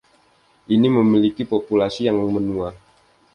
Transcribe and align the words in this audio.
Ini 0.73 0.87
memiliki 0.97 1.43
populasi 1.53 2.01
yang 2.09 2.19
menua. 2.35 2.69